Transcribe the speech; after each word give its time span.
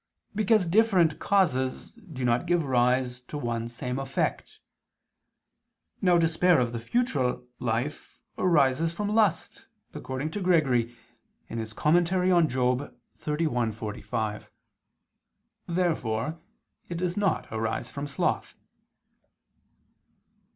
Because 0.33 0.65
different 0.65 1.19
causes 1.19 1.91
do 1.91 2.25
not 2.25 2.47
give 2.47 2.63
rise 2.65 3.21
to 3.27 3.37
one 3.37 3.67
same 3.67 3.99
effect. 3.99 4.57
Now 6.01 6.17
despair 6.17 6.59
of 6.59 6.71
the 6.71 6.79
future 6.79 7.37
life 7.59 8.17
arises 8.35 8.91
from 8.93 9.09
lust, 9.13 9.67
according 9.93 10.31
to 10.31 10.41
Gregory 10.41 10.95
(Moral. 11.51 11.65
xxxi, 11.65 13.75
45). 13.77 14.51
Therefore 15.67 16.39
it 16.89 16.95
does 16.95 17.15
not 17.15 17.45
arise 17.51 17.91
from 17.91 18.07
sloth. 18.07 18.55